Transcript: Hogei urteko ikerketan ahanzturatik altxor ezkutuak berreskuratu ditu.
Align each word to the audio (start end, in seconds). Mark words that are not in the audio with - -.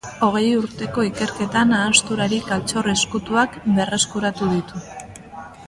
Hogei 0.27 0.45
urteko 0.59 1.03
ikerketan 1.07 1.75
ahanzturatik 1.79 2.49
altxor 2.57 2.91
ezkutuak 2.95 3.61
berreskuratu 3.77 4.49
ditu. 4.57 4.83